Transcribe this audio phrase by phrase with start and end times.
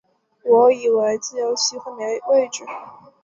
[0.41, 2.63] 我还以为自由席会没位子